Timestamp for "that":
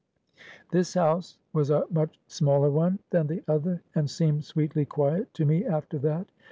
5.99-6.25